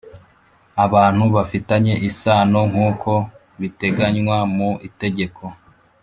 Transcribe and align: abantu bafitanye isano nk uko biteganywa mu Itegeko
abantu 0.85 1.23
bafitanye 1.35 1.93
isano 2.09 2.59
nk 2.71 2.77
uko 2.89 3.11
biteganywa 3.59 4.37
mu 4.55 4.69
Itegeko 4.87 5.43